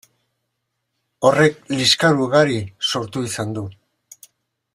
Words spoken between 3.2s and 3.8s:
izan du.